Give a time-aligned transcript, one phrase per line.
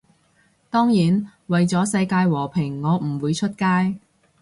[0.71, 3.99] 當然，為咗世界和平我唔會出街